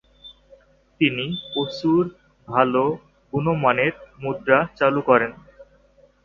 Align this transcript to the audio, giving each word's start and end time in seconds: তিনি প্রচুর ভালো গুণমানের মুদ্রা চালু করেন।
তিনি 1.01 1.25
প্রচুর 1.51 2.01
ভালো 2.47 2.83
গুণমানের 3.33 3.93
মুদ্রা 4.21 4.59
চালু 4.79 5.01
করেন। 5.09 5.31